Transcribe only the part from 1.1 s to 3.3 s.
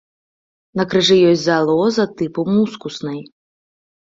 ёсць залоза тыпу мускуснай.